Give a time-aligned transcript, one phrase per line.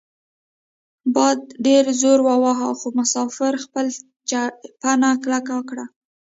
[1.15, 3.91] باد ډیر زور وواهه خو مسافر خپله
[4.29, 5.85] چپن کلکه کړه.